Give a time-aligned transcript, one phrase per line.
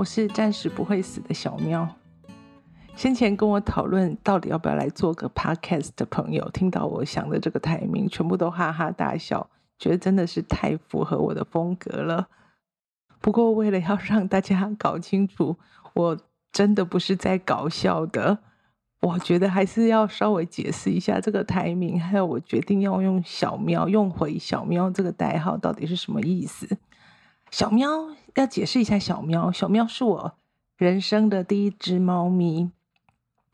[0.00, 1.86] 我是暂时不会死的小喵。
[2.96, 12.28] 先前跟我讨论到底要不要来做个 podcast 的朋友，听到我想的这个台名，全部都哈哈大笑，觉得真的是太符合我的风格了。
[13.20, 15.58] 不过为了要让大家搞清楚，
[15.92, 16.18] 我
[16.50, 18.38] 真的不是在搞笑的。
[19.02, 26.78] 我觉得还是要稍微解释一下这个台名，还有我决定要用小喵用回小喵这个代号到底是什么意思。
[27.50, 30.32] 小喵要解释一下，小喵小喵是我
[30.76, 32.70] 人生的第一只猫咪，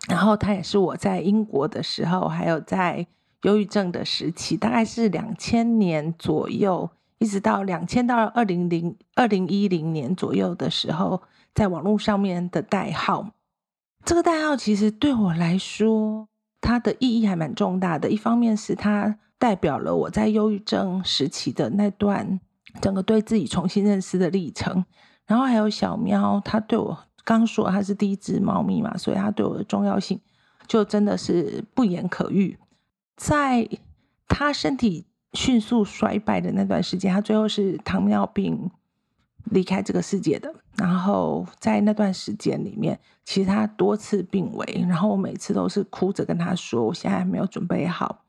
[0.08, 3.06] 然后它也是我在英国的时候，还有在
[3.42, 11.22] 忧郁症的时期，大概是两千年左右，一直到两千到二零零二零一零年左右的时候，
[11.54, 13.30] 在网络上面的代号。
[14.04, 16.28] 这个代号其实对我来说，
[16.60, 18.10] 它的意义还蛮重大的。
[18.10, 22.38] 一方面是它代表了我在忧郁症时期的那段
[22.80, 24.84] 整个对自己重新认识的历程，
[25.26, 30.20] 然后还有小喵，它对我刚说它是第一只猫咪嘛，所以它对我的重要性
[30.66, 32.58] 就真的是不言可喻。
[33.16, 33.68] 在
[34.28, 38.70] 它身体迅速衰败的那段时间，它最后是糖尿病。
[39.52, 48.24] 离开这个世界的，然后在那段时间里面，其实他多次病危，然后我每次都是哭着跟他说：“我现在还没有准备好，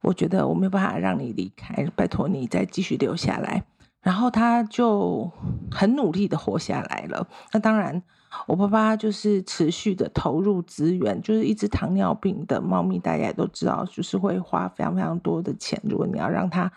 [0.00, 3.62] 我觉得我没有办法让你离开，拜托你再继续留下来。”
[4.04, 5.28] 然后他就
[5.70, 7.26] 很努力的活下来了。
[7.52, 8.00] 那当然，
[8.46, 15.80] 我爸爸就是持续的投入资源，就是一只糖尿病的猫咪，大家也都知道，就是会花非常非常多的钱。
[15.84, 16.70] 如果你要让它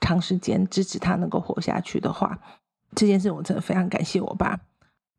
[0.00, 2.38] 长时间支持它能够活下去的话。
[2.94, 4.60] 这件事我真的非常感谢我爸。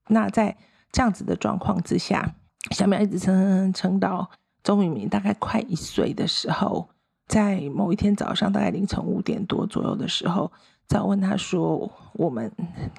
[0.08, 0.56] 那在
[0.92, 2.36] 这样子的状况之下，
[2.72, 4.30] 小苗一直撑撑撑到
[4.64, 6.88] 周明明大概快一岁的时候，
[7.28, 10.52] 在某一天早上大概凌晨五点多左右的时候，
[10.88, 12.52] 再问他说：“我们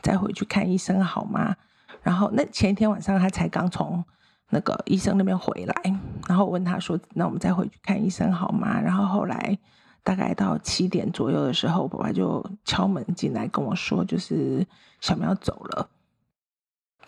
[0.02, 1.54] 再回去看医生好吗？”
[2.02, 4.04] 然后那前一天晚上他才刚从
[4.50, 9.58] 那个医生那边回来，然后问他说：“那我们再回去看医生好吗？”然后后来。
[10.06, 14.64] 大概到七点左右的时候，爸爸就敲门进来跟我说：“就是
[15.00, 15.91] 小苗走了。”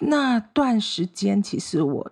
[0.01, 2.11] 那段时间，其实我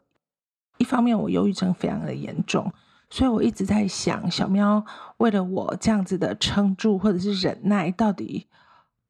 [0.79, 2.73] 一方面我忧郁症非常的严重，
[3.09, 4.85] 所以我一直在想，小喵
[5.19, 8.47] 为了我这样子的撑住或者是忍耐，到底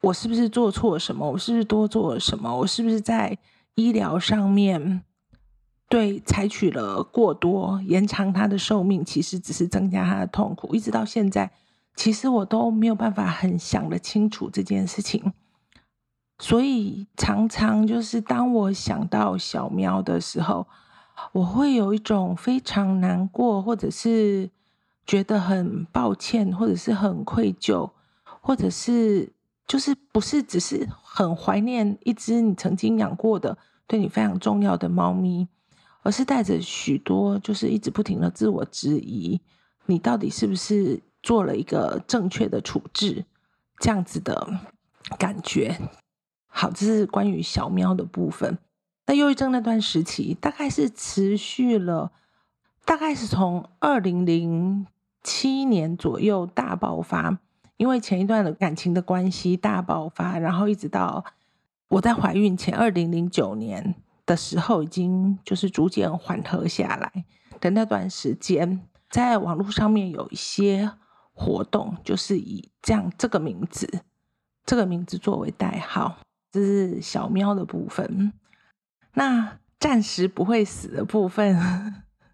[0.02, 1.30] 我是不是做错了什么？
[1.30, 2.58] 我是不是多做了什么？
[2.58, 3.38] 我是不是在
[3.74, 5.02] 医疗上面
[5.88, 11.50] 对采取了过多，延长他的寿命，其实只是增加他的痛苦，一直到现在。
[11.94, 15.32] 其实我都没有办法很想得清楚这件事情，
[16.38, 20.66] 所以常常就是当我想到小喵的时候，
[21.32, 24.50] 我会有一种非常难过，或者是
[25.06, 27.90] 觉得很抱歉，或者是很愧疚，
[28.40, 29.32] 或者是
[29.66, 35.48] 就是不是只是很怀念一只你曾经养过的、对你非常重要的猫咪，
[36.02, 39.40] 而是带着许多就是一直不停的自我质疑，
[39.86, 41.02] 你到底是不是？
[41.22, 43.24] 做了一个正确的处置，
[43.80, 44.60] 这样子的
[45.18, 45.76] 感觉。
[46.46, 48.56] 好，这是关于小喵的部分。
[49.06, 52.12] 那忧郁症那段时期，大概是持续了，
[52.84, 54.86] 大概是从二零零
[55.22, 57.38] 七年左右大爆发，
[57.76, 61.24] 因为前一段的感情的关系大爆发，然后一直到
[61.88, 63.94] 我在怀孕前二零零九年
[64.26, 67.24] 的时候，已经就是逐渐缓和下来
[67.60, 70.92] 的那段时间，在网络上面有一些。
[71.38, 73.86] 活动就是以这样这个名字，
[74.64, 76.16] 这个名字作为代号，
[76.50, 78.32] 这是小喵的部分。
[79.16, 81.56] 那暂时不会死的部分，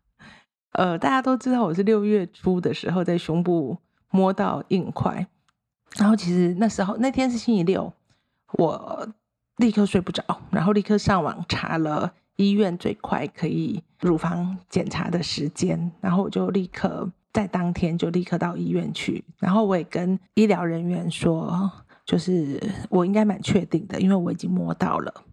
[0.74, 3.78] 呃，大家都知道我是六月初的时候在胸部
[4.10, 5.26] 摸到硬块，
[5.96, 7.92] 然后其实那时候那天是星期六，
[8.54, 9.08] 我
[9.56, 17.10] 立刻睡不着，然后立刻上网查了医院最快可以乳房检查的时间，然后我就立刻。
[17.32, 21.72] 在当天就立刻到医院去，然后我也跟医疗人员说，
[22.04, 25.24] 就是我应该蛮确定的，因为我已经摸到了。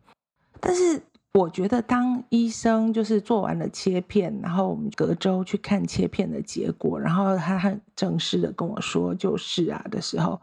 [0.62, 1.04] 但是
[1.34, 10.42] 我觉得，当医生就是做完了切片，然后我们隔周去看切片的结果，然后他很正式的跟我说就是啊的时候，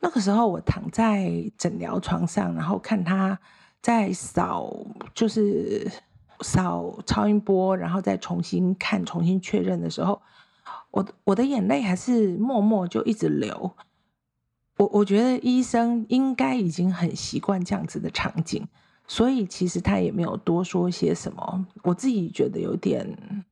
[0.00, 3.38] 那个时候我躺在诊疗床上，然后看他
[3.82, 4.72] 在扫，
[5.14, 5.90] 就是
[6.40, 10.22] 扫超音波，然后再重新看、重新确认的时候。
[10.92, 13.72] 我我的眼泪还是默默就一直流，
[14.76, 18.68] 我我觉得医生应该已经很习惯这样子的场景，
[19.06, 21.66] 所以其实他也没有多说些什么。
[21.82, 23.44] 我自己觉得有点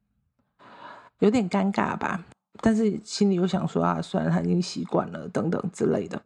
[1.19, 2.25] 有点尴尬吧，
[2.61, 6.23] 但是心里又想说啊，算了，他已经习惯了等等之类的。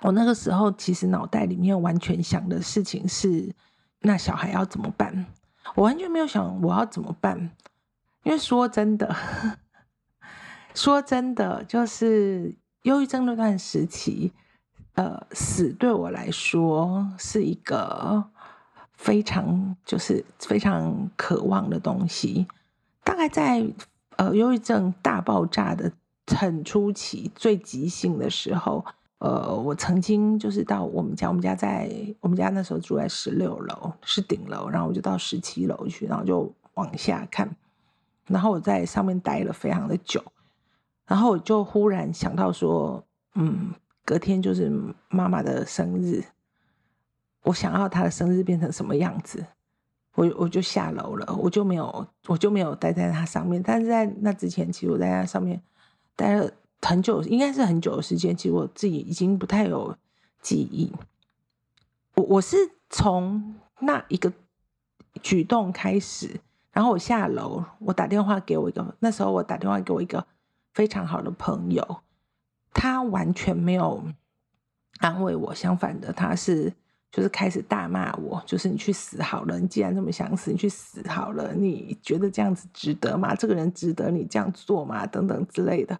[0.00, 3.54] 我那个时候其实脑袋里面完全想的事情是
[4.00, 5.26] 那小孩要怎么办？
[5.76, 7.52] 我完全没有想我要怎么办，
[8.24, 9.14] 因为说真的，
[10.74, 14.32] 说真的，就是忧郁症那段时期，
[14.94, 18.24] 呃，死对我来说是一个
[19.02, 22.46] 非常就是非常渴望的东西。
[23.04, 23.66] 大概在
[24.16, 25.92] 呃忧郁症大爆炸的
[26.26, 28.84] 很初期、最急性的时候。
[29.24, 31.88] 呃，我曾经就是到我们家，我们家在
[32.18, 37.48] 我们家那时候住在十六楼，是顶楼，然后我就到十七楼去，然后就往下看，
[38.26, 40.20] 然后我在上面待了非常的久，
[41.06, 43.04] 然后我就忽然想到说，
[43.36, 43.72] 嗯，
[44.04, 44.68] 隔天就是
[45.08, 46.24] 妈妈的生日，
[47.42, 49.44] 我想要他的生日变成什么样子，
[50.14, 55.62] 我我就下楼了，我就没有我就没有待在他上面，但是在那之前，其实我在那上面
[56.16, 56.50] 待了。
[56.84, 58.36] 很久，应该是很久的时间。
[58.36, 59.96] 其实我自己已经不太有
[60.40, 60.92] 记忆。
[62.16, 62.56] 我我是
[62.90, 64.32] 从那一个
[65.22, 66.40] 举动开始，
[66.72, 70.26] 然后我下楼，我打电话给我一个，那时候我打电话给我一个
[70.74, 71.98] 非常好的朋友，
[72.74, 74.02] 他完全没有
[74.98, 76.72] 安慰我，相反的，他是
[77.12, 83.34] 就是开始大骂我，就是你去死好了，你既然那么想死，你去死好了，你觉得这样子值得吗？
[83.34, 85.04] 这个人值得你这样做吗？
[85.04, 85.96] 等等之类的。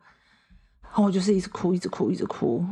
[0.80, 2.64] 然后我就是一直哭，一直哭，一直哭，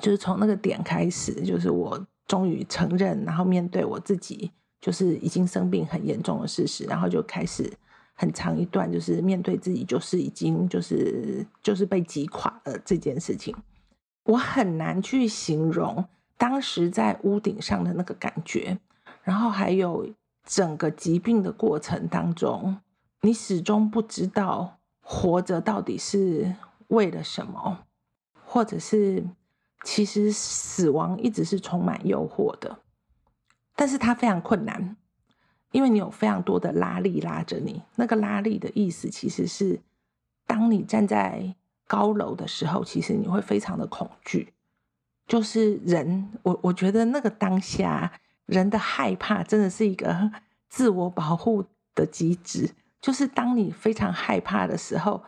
[0.00, 4.50] 就是从那个点开始，就是我终于承认，然后面对我自己，
[4.80, 7.70] 就是已经生病很严重的事实，然后就开始
[8.14, 13.54] 很长一段，就是面对自己，就是已经就是就是被击垮了这件事情，
[14.24, 16.02] 我很难去形容
[16.36, 18.78] 当时在屋顶上的那个感觉，
[19.22, 20.08] 然后还有
[20.44, 22.78] 整个疾病的过程当中，
[23.22, 26.54] 你始终不知道活着到底是。
[26.88, 27.80] 为了什么，
[28.44, 29.26] 或者是
[29.82, 32.78] 其实死亡一直是充满诱惑的，
[33.74, 34.96] 但是它非常困难，
[35.72, 37.82] 因为你有非常多的拉力拉着你。
[37.96, 39.80] 那个拉力的意思其实是，
[40.46, 41.56] 当你站在
[41.88, 44.54] 高楼的时候，其实你会非常的恐惧。
[45.26, 48.12] 就是人，我我觉得那个当下
[48.46, 50.30] 人的害怕真的是一个
[50.68, 51.64] 自我保护
[51.94, 52.70] 的机制。
[53.00, 55.24] 就是当你非常害怕的时候。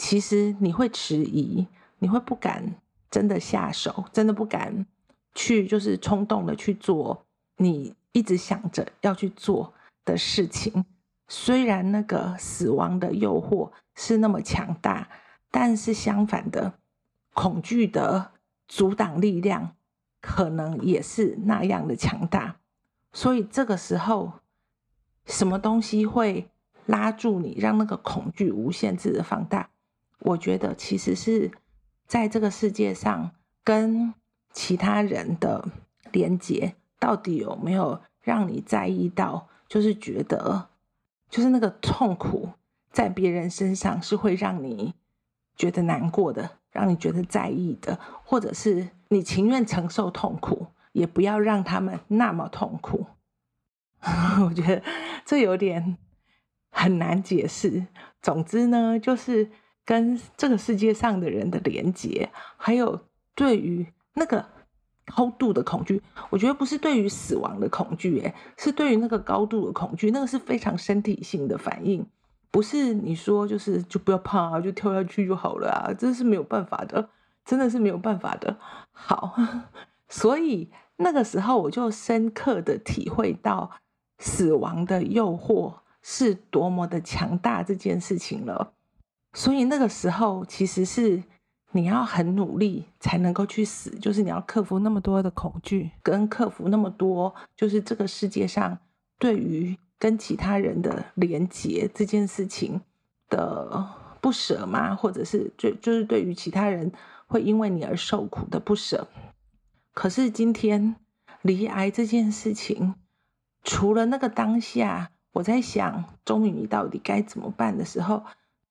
[0.00, 1.66] 其实你会迟疑，
[1.98, 2.76] 你会不敢
[3.10, 4.86] 真的下手，真的不敢
[5.34, 9.74] 去，就是冲动的去做你一直想着要去做
[10.04, 10.84] 的事情。
[11.26, 15.08] 虽然那个死亡的诱惑是那么强大，
[15.50, 16.74] 但是相反的，
[17.34, 18.30] 恐惧的
[18.68, 19.74] 阻挡力量
[20.20, 22.60] 可能也是那样的强大。
[23.12, 24.34] 所以这个时候，
[25.26, 26.48] 什么东西会
[26.86, 29.70] 拉住你，让那个恐惧无限制的放大？
[30.20, 31.50] 我觉得其实是
[32.06, 33.32] 在这个世界上
[33.64, 34.14] 跟
[34.52, 35.68] 其他人的
[36.12, 39.48] 连接，到底有没有让你在意到？
[39.68, 40.70] 就是觉得，
[41.28, 42.50] 就是那个痛苦
[42.90, 44.94] 在别人身上是会让你
[45.54, 53.06] 觉得难过的，让你觉得在意的，或者是你情愿承受痛苦，也不要让他们那么痛苦。
[54.44, 54.82] 我觉得
[55.24, 55.96] 这有点
[56.70, 57.86] 很难解释。
[58.20, 59.50] 总之呢，就是。
[59.88, 62.28] 跟这个世界上的人的连接，
[62.58, 64.44] 还有对于那个
[65.06, 72.06] 高度的恐惧，我觉得不是对于死亡的恐惧，诶，是对于那个高度的恐惧，那个是非常身体性的反应，
[72.50, 77.08] 不是你说就是就不要怕，就跳下去就好了啊，这是没有办法的，
[77.44, 78.56] 真的是没有办法的。
[78.92, 79.34] 好，
[80.08, 83.70] 所以那个时候我就深刻的体会到
[84.18, 88.72] 死亡的诱惑是多么的强大这件事情了。
[89.34, 91.22] 所以那个时候，其实是
[91.72, 98.78] 你要很努力才能够去死，就是你要克服那么多的恐惧，跟克服那么多，就是这个世界上
[99.18, 102.80] 对于跟其他人的连结这件事情
[103.28, 103.86] 的
[104.20, 104.94] 不舍吗？
[104.94, 106.92] 或者是就就是对于其他人
[107.26, 109.08] 会因为你而受苦的不舍。
[109.92, 110.96] 可是今天
[111.42, 112.94] 离癌这件事情，
[113.64, 118.24] 除了那个当下，我在想，终于到底该怎么办的时候。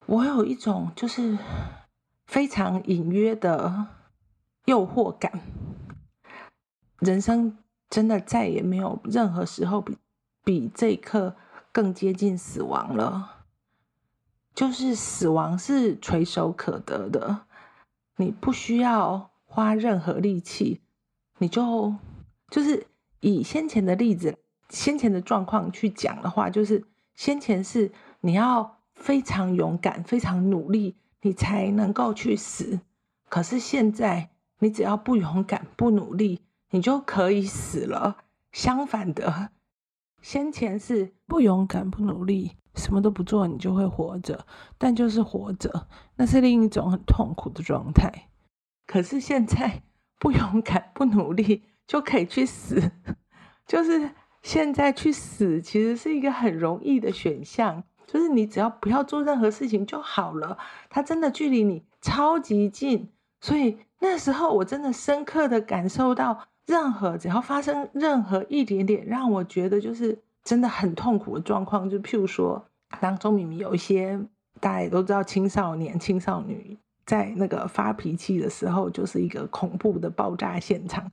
[0.06, 1.38] 我有一种就是
[2.28, 3.88] 非常隐约的
[4.64, 5.42] 诱惑感，
[7.00, 7.58] 人生
[7.90, 9.98] 真的再也没有任何时候比
[10.48, 11.36] 比这一刻
[11.74, 13.44] 更接近死亡了。
[14.56, 17.42] 就是死亡是垂手可得的，
[18.16, 20.80] 你不需要花任何力气，
[21.40, 21.94] 你就
[22.50, 22.88] 就是
[23.20, 24.38] 以先前的例子、
[24.70, 28.78] 先前的状况去讲的话，就是先前是你要。
[29.00, 32.80] 非常勇敢，非常努力，你才能够去死。
[33.30, 38.18] 可是现在，你只要不勇敢、不努力，你就可以死了。
[38.52, 39.52] 相反的，
[40.28, 44.46] 先前是不勇敢、不努力，什么都不做，你就会活着，
[44.78, 48.28] 但就是活着，那是另一种很痛苦的状态。
[48.86, 49.84] 可是现在
[50.20, 52.92] 不勇敢、不努力就可以去死，
[53.66, 54.12] 就是
[54.44, 60.58] 现在去死，其实是一个很容易的选项，就是你只要不要做任何事情就好了。
[60.90, 66.50] 它真的距离你超级近，所以那时候我真的深刻的感受到。
[66.68, 72.64] 任何只要发生任何一点点让我觉得就是真的很痛苦的状况，就譬如说，
[73.00, 74.20] 当中明明有一些
[74.60, 81.10] 大家也都知道，青少年、青少女在那个发脾气的时候，就是一个恐怖的爆炸现场。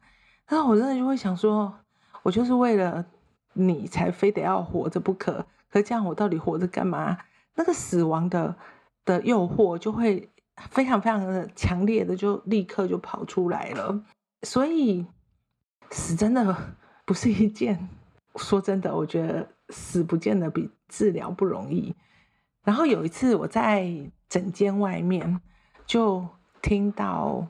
[0.49, 1.73] 那我真的就会想说，
[2.25, 3.07] 我就是为了
[3.53, 7.17] 你才非得要活着不可，可这样我到底活着干嘛？
[7.55, 8.57] 那个死亡的
[9.05, 10.29] 的诱惑就会
[10.71, 14.03] 非常非常的强烈的，就立刻就跑出来了，
[14.43, 15.07] 所以。
[15.95, 16.75] 死真的
[17.05, 17.89] 不是一件，
[18.35, 21.95] 说真的，我觉得死不见得比治疗不容易。
[22.65, 25.41] 然后有一次我在诊间外面，
[25.87, 26.27] 就
[26.61, 27.47] 听到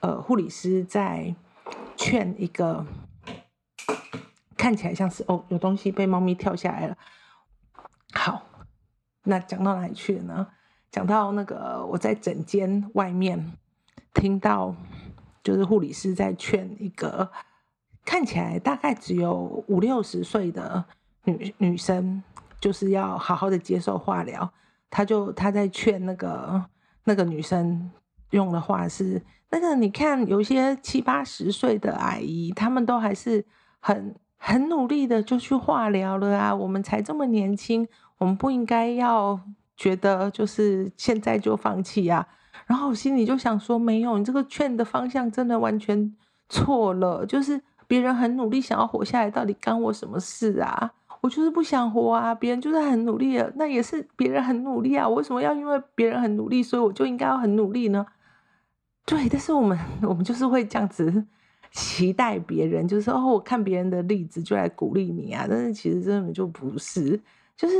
[0.00, 1.34] 呃护理师在
[1.96, 2.84] 劝一个
[4.58, 6.98] 看起来像是哦有东西被猫咪跳下来了。
[8.12, 8.42] 好，
[9.24, 10.48] 那讲到哪里去了呢？
[10.90, 13.56] 讲到那个我在诊间外面
[14.12, 14.74] 听到，
[15.42, 17.32] 就是护理师在劝一个。
[18.10, 20.84] 看起来大概只有五六十岁的
[21.26, 22.20] 女女生，
[22.60, 24.52] 就是要好好的接受化疗。
[24.90, 26.60] 他就他在劝那个
[27.04, 27.88] 那个女生
[28.30, 33.44] 用的话是：那个你看，有些七八十岁的阿姨，他们都还是
[33.78, 36.52] 很很努力的就去化疗了啊。
[36.52, 37.86] 我们才这么年轻，
[38.18, 39.38] 我们不应该要
[39.76, 42.26] 觉得就是现在就放弃啊。
[42.66, 46.12] 然后我心里就想说：没有，你这个劝的方向真的完全
[46.48, 47.62] 错了，就是。
[47.90, 50.92] 别人很努力想要活下来，到底干我什么事啊？
[51.20, 52.32] 我就是不想活啊！
[52.32, 55.08] 别人就是很努力的，那也是别人很努力啊！
[55.08, 58.06] 我为什么要因为别人很努力，所以我就应该要很努力呢？
[59.04, 61.26] 对，但是我们我们就是会这样子
[61.72, 65.46] 期待别人，就是哦，我看别人的例子就来鼓励你啊！
[65.50, 67.20] 但是其实根本就不是，
[67.56, 67.74] 就是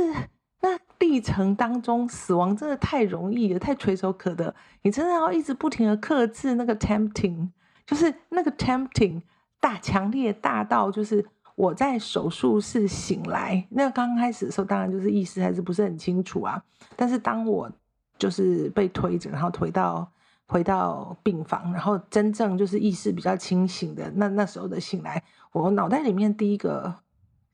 [0.59, 7.47] 那历程当中，死亡真的太容易了，太垂手可得，你真的要一直不停的克制那个 tempting，
[7.85, 9.21] 就是那个 tempting。
[9.61, 11.25] 大强烈大到就是
[11.55, 16.61] 我在手术室醒来，那刚开始的时候当然就是意识还是不是很清楚啊。
[16.97, 17.71] 但是当我
[18.17, 20.11] 就是被推着，然后推到
[20.47, 26.95] 回到病房，然后真正就是意识比较清醒的那那时候的醒来，我脑袋里面第一个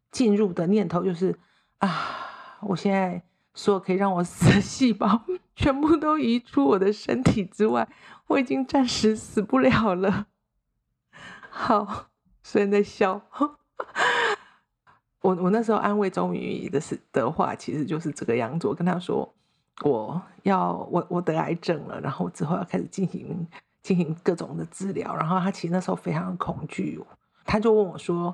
[0.09, 1.37] 进入的念头就是
[1.79, 1.91] 啊，
[2.61, 3.21] 我现在
[3.53, 5.21] 所有可以让我死的细胞
[5.55, 7.87] 全部都移出我的身体之外，
[8.27, 10.27] 我已经暂时死不了了。
[11.59, 12.05] 好，
[12.43, 13.19] 虽然在笑。
[15.21, 18.67] 我我那时候安慰周明宇的是的话，其实就是这个样子。
[18.67, 19.27] 我跟他说，
[19.81, 23.45] 我要我我得癌症了，然后之后要开始进行
[23.81, 25.15] 进行各种的治疗。
[25.15, 27.03] 然后他其实那时候非常恐惧，
[27.43, 28.33] 他就问我说，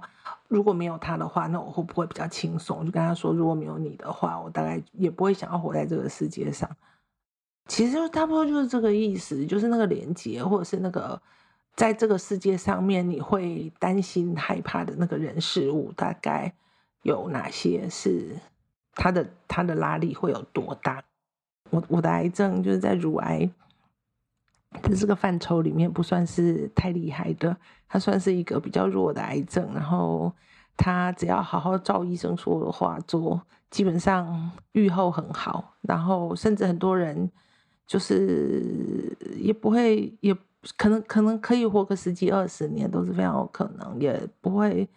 [0.49, 2.79] 如果没有他的话，那我会不会比较轻松？
[2.79, 6.69] 我就跟他说，如果没有你的话，我大概也不会想要活在这个世界上。
[7.67, 11.19] 其实差不多就是这个意思，就是那个连接，或者是那个。
[11.75, 16.53] 在这个世界上面，你会担心害怕的那个人事物，大概
[17.01, 17.89] 有哪些？
[17.89, 18.37] 是
[18.93, 21.03] 他的他的拉力会有多大？
[21.71, 23.49] 我我的癌症就是在乳癌，
[24.83, 29.73] 在这个范畴里面不算是太厉害的，它算是一个比较弱的癌症。
[29.73, 30.31] 然后
[30.77, 35.73] 他只要好好照医生说的话做，基本上愈后很好。
[35.81, 37.31] 然后甚至很多人
[37.87, 40.37] 就是也不会也。
[40.77, 44.87] 可能可能可以活个十几二十年都是非常有可能，也不会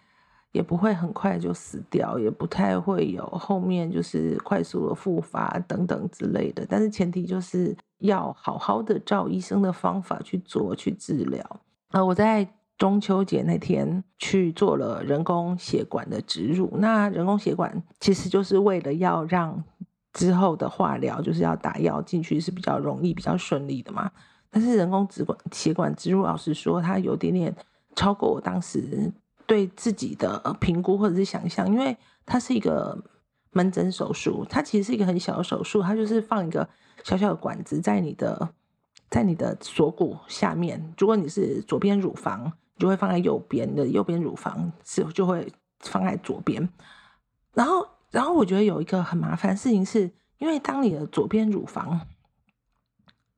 [0.52, 6.64] 也不会很快就死掉，也不太会有后面就是快速的复发等等之类的。
[6.68, 11.60] 但是前提就是要好好的照医生的方法去做去治疗。
[11.90, 19.64] 呃，我在中秋节那天去做了人工血管的植入，那人工血管其实就是为了要让
[20.12, 24.10] 之后的化疗就是要打药进去是比较容易、比较顺利的嘛。
[24.56, 27.54] 但是人工植管血管植入，老实说它有点点
[27.94, 29.12] 超过我当时
[29.44, 31.94] 对自己的评估或者是想象，因为
[32.24, 32.98] 它是一个
[33.50, 36.66] 门诊手术，它其实是一个很小的手术，它就是放一个
[37.04, 38.48] 小小的管子在你的
[39.10, 40.82] 在你的锁骨下面。
[40.96, 46.66] 如果你是左边乳房，你就会放在右边的右边乳房是就会放在左边。
[47.52, 52.00] 然后，然后我觉得有一个很麻烦的事情是，因为当你的左边乳房。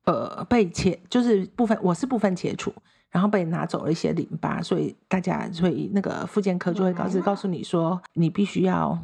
[0.09, 2.73] 呃，被切就是部分，我是部分切除，
[3.11, 8.97] 然后被拿走了一些淋巴，所以大家所以那个复健科就会告知告诉你说，你必须要，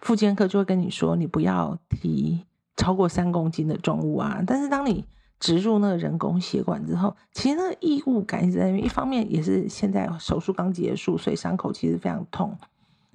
[0.00, 2.46] 复健科就会跟你说，你不要提
[2.76, 4.40] 超过三公斤的重物啊。
[4.46, 5.04] 但是当你
[5.40, 8.84] 植入那个人工血管之后，其实那个异物感一直在那边。
[8.84, 12.56] 一方面也是现在手术刚结束，所以伤口其实非常痛。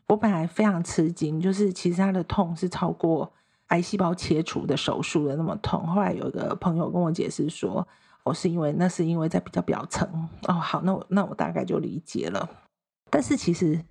[0.07, 3.31] 我本来非常吃惊，就是其实它的痛是超过
[3.67, 5.85] 癌细胞切除的手术的那么痛。
[5.87, 7.87] 后来有一个朋友跟我解释说，
[8.23, 10.07] 我是因为那是因为在比较表层。
[10.47, 12.49] 哦，好，那我那我大概就理解了。
[13.09, 13.83] 但是其实。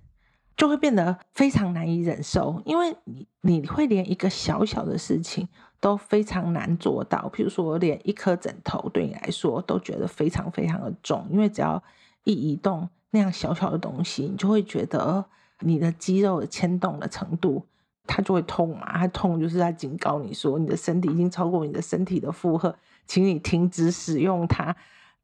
[0.57, 5.45] 就会变得非常难以忍受，因为你你会连一个小小的事情
[5.81, 11.83] 都非常难做到，譬如说连一颗枕头对你来说都觉得非常非常的重，因为只要
[12.23, 15.25] 一移动那样小小的东西，你就会觉得
[15.59, 17.65] 你的肌肉牵动的程度，
[18.07, 24.75] 它就会痛嘛，它痛就是在警告你说你的身体已经超过你的身体的负荷，请你停止使用它，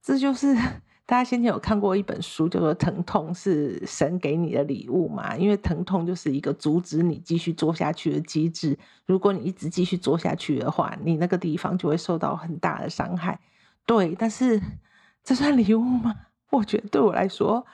[0.02, 0.56] 这就是。
[1.04, 5.36] 大家先前有看过一本书，叫做《疼痛是神给你的礼物》嘛？
[5.36, 8.80] 因为疼痛就是一个阻止你继续做下去的机制。
[9.06, 13.38] 如果你一直继续做下去的话，你那个地方就会受到很大的伤害。
[13.86, 14.62] 对，但是
[15.22, 16.16] 这算礼物吗？
[16.50, 17.66] 我觉得对我来说，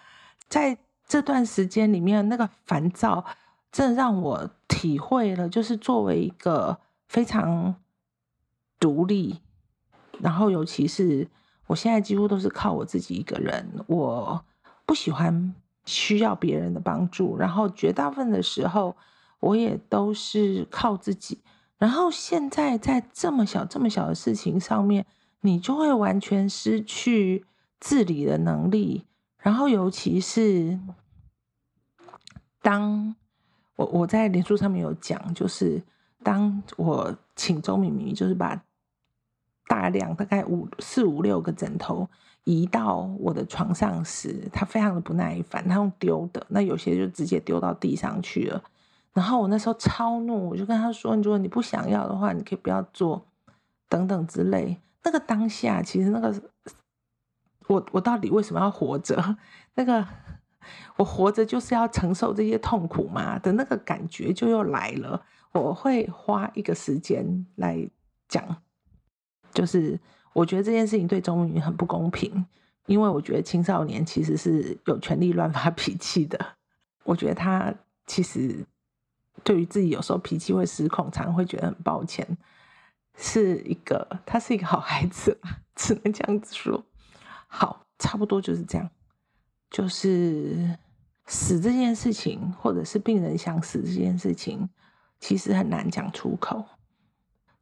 [0.49, 0.75] 在
[1.07, 3.23] 这段时间里面，那个烦躁
[3.77, 7.75] 这让我体会了，就是作为一个非常
[8.79, 9.39] 独立，
[10.19, 11.27] 然后尤其是。
[11.67, 14.43] 我现在几乎都是靠我自己一个人，我
[14.86, 15.53] 不喜欢
[15.86, 18.96] 需要别人的帮助，然后绝大部分的时候
[19.41, 21.41] 我也都是靠自己。
[21.77, 25.05] 然后现在在这么小、这么小的事情上面，
[25.41, 27.46] 你就会完全失去
[27.79, 29.05] 自理的能力。
[29.38, 30.79] 然后尤其是
[32.62, 33.13] 当
[33.77, 35.81] 我我在脸书上面有讲，就是
[36.22, 38.62] 当我请周敏敏，就是把。
[39.69, 42.08] 大量大概五四五六个枕头
[42.45, 48.63] 移到我的床上时，他非常的不耐烦，他用丢的，那有些就直接丢到地上去了。
[49.12, 53.25] 然后我那时候超怒，我就跟他说：“如果你不想要的话，你可以不要做，
[53.89, 56.34] 等等之类。”那个当下，其实那个
[57.67, 59.38] 我我到底为什么要活着？
[59.75, 60.08] 那个
[60.95, 65.25] 我活着就是要承受这些痛苦嘛的那个感觉就又来了。
[65.51, 67.89] 我会花一个时间来
[68.27, 68.43] 讲。
[69.53, 69.99] 就是
[70.34, 72.45] 我觉得这件事情对钟明很不公平，
[72.86, 76.39] 因为我觉得青少年其实是有权利乱发 脾气的。
[77.03, 77.73] 我觉得他
[78.06, 78.63] 其实
[79.43, 82.27] 对于自己有时候脾气会失控，常常会觉得很抱歉，
[83.15, 85.39] 是一个他是一个好孩子，
[85.75, 86.84] 只能这样子说。
[87.47, 88.89] 好，差不多就是这样。
[89.69, 90.77] 就是
[91.25, 94.69] 死这件事情，或者是病人想死这件事情，
[95.19, 96.63] 其实很难讲出口。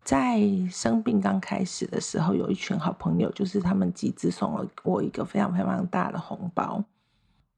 [0.04, 0.40] 在
[0.70, 6.84] 生病刚开始的时候，有一群好朋友，就是他们集资送了我一个非常非常大的红包。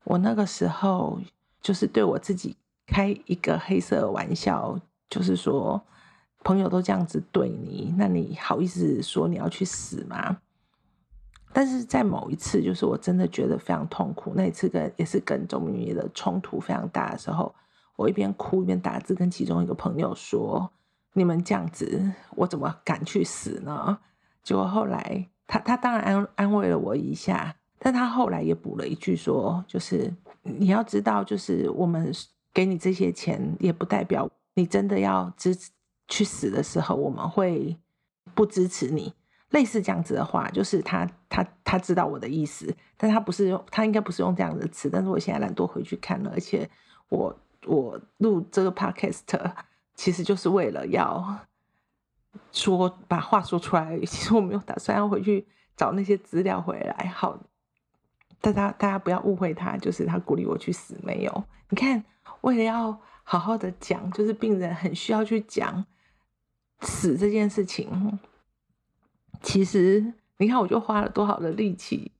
[0.05, 1.19] 我那个时候
[1.61, 2.55] 就是对我自己
[2.85, 4.79] 开一个黑色玩笑，
[5.09, 5.85] 就是说
[6.45, 10.37] 朋友都这样子对你，那你好意思说你要去死吗？
[11.53, 17.53] 但是在某一次，就是我真的觉得非常痛苦，那一次跟也是跟周明宇的冲突非常大的时候，
[17.95, 20.71] 我一边哭一边打字跟其中一个朋友说。
[21.13, 23.97] 你们这样子，我怎么敢去死呢？
[24.43, 32.13] 结果后来，他他当然安安慰了我一下，但他后来也补了一句说，就是你要知道，就是我们
[32.53, 35.71] 给你这些钱，也不代表你真的要支持
[36.07, 37.75] 去死的时候，我们会
[38.35, 39.11] 不支持你。
[39.49, 46.69] 类似这样子的话，就是他他他知道我的意思，但他不是用他应该不是用这样的词，但是我现在懒惰回去看了，而且
[47.09, 49.51] 我我录这个 podcast。
[49.95, 51.39] 其实就是为了要
[52.51, 53.99] 说把话说出来。
[54.01, 57.11] 其实我没有打算要回去找那些资料回来。
[57.15, 57.35] 好，
[58.39, 61.43] 大家大家不要误会他，就是他鼓励我去死没有？
[61.71, 62.03] 你看，
[62.41, 65.83] 为了要好好的讲，就是病人很需要去讲
[66.81, 68.19] 死这件事情。
[69.41, 72.11] 其实你看，我就花了多少的力气，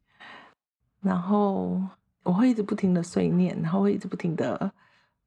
[1.01, 1.81] 然后
[2.23, 4.71] 我会一直不停的碎念，然后会一直不停的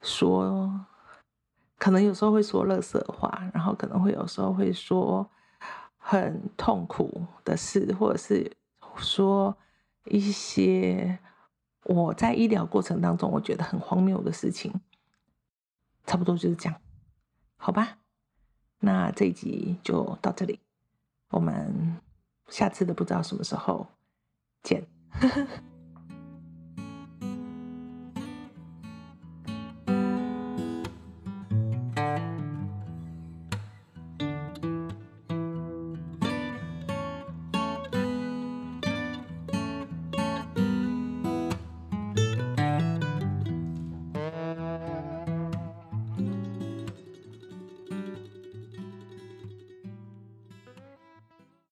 [0.00, 0.86] 说。
[1.78, 5.26] 可能有时候会说乐色话，然后可能会有时候会说
[5.96, 8.54] 很痛苦的事，或者是
[8.96, 9.56] 说
[10.04, 11.18] 一些
[11.84, 14.78] 我在医疗过程当中我觉得很荒谬的事情，
[16.04, 16.78] 差不多就是这样，
[17.56, 17.96] 好吧？
[18.80, 20.60] 那这一集就到这里，
[21.30, 21.96] 我们
[22.50, 23.86] 下次的不知道什么时候
[24.62, 24.86] 见。
[25.12, 25.46] 呵 呵